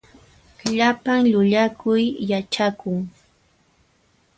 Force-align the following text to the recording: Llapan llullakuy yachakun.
Llapan 0.77 1.21
llullakuy 1.31 2.01
yachakun. 2.29 2.97